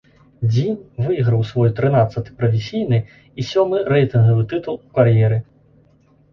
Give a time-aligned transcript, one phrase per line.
[0.51, 0.71] Дзін
[1.07, 5.37] выйграў свой трынаццаты прафесійны і сёмы рэйтынгавы тытул у кар'еры.